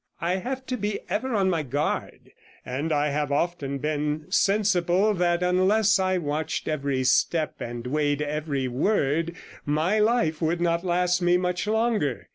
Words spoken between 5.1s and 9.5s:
that unless I watched every step and weighed every word,